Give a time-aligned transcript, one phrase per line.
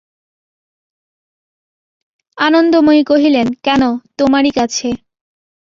[2.37, 3.81] আনন্দময়ী কহিলেন, কেন,
[4.17, 4.87] তোমারই কাছে।